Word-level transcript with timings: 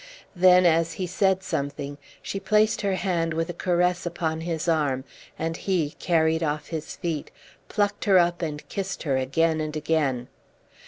Then 0.35 0.65
as 0.65 0.93
he 0.93 1.05
said 1.05 1.43
something, 1.43 1.99
she 2.23 2.39
placed 2.39 2.81
her 2.81 2.95
hand 2.95 3.35
with 3.35 3.51
a 3.51 3.53
caress 3.53 4.03
upon 4.03 4.41
his 4.41 4.67
arm, 4.67 5.03
and 5.37 5.55
he, 5.55 5.91
carried 5.99 6.41
off 6.41 6.69
his 6.69 6.95
feet, 6.95 7.29
plucked 7.69 8.05
her 8.05 8.17
up 8.17 8.41
and 8.41 8.67
kissed 8.67 9.03
her 9.03 9.15
again 9.17 9.61
and 9.61 9.75
again. 9.77 10.27